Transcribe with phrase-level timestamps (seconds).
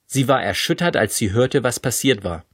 [0.06, 2.46] Sie war erschüttert, als sie hörte, was passiert war.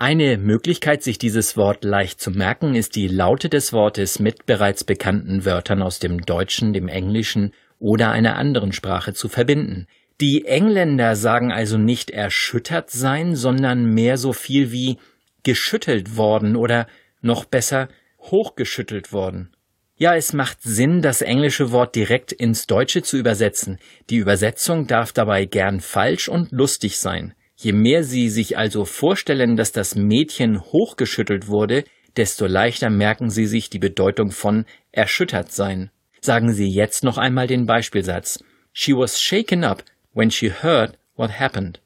[0.00, 4.84] Eine Möglichkeit, sich dieses Wort leicht zu merken, ist die Laute des Wortes mit bereits
[4.84, 9.88] bekannten Wörtern aus dem Deutschen, dem Englischen oder einer anderen Sprache zu verbinden.
[10.20, 14.98] Die Engländer sagen also nicht erschüttert sein, sondern mehr so viel wie
[15.42, 16.86] geschüttelt worden oder
[17.20, 17.88] noch besser
[18.20, 19.50] hochgeschüttelt worden.
[19.96, 23.80] Ja, es macht Sinn, das englische Wort direkt ins Deutsche zu übersetzen.
[24.10, 27.34] Die Übersetzung darf dabei gern falsch und lustig sein.
[27.60, 31.82] Je mehr Sie sich also vorstellen, dass das Mädchen hochgeschüttelt wurde,
[32.16, 35.90] desto leichter merken Sie sich die Bedeutung von erschüttert sein.
[36.20, 38.44] Sagen Sie jetzt noch einmal den Beispielsatz.
[38.72, 39.82] She was shaken up
[40.14, 41.80] when she heard what happened.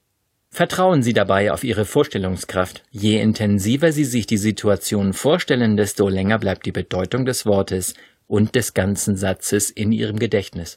[0.50, 2.82] Vertrauen Sie dabei auf Ihre Vorstellungskraft.
[2.90, 7.94] Je intensiver Sie sich die Situation vorstellen, desto länger bleibt die Bedeutung des Wortes
[8.26, 10.76] und des ganzen Satzes in Ihrem Gedächtnis.